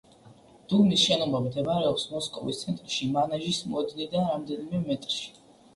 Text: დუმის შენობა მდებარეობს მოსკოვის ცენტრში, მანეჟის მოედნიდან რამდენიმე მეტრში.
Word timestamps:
დუმის 0.71 1.03
შენობა 1.09 1.41
მდებარეობს 1.47 2.07
მოსკოვის 2.15 2.65
ცენტრში, 2.65 3.13
მანეჟის 3.19 3.65
მოედნიდან 3.77 4.29
რამდენიმე 4.35 4.87
მეტრში. 4.91 5.33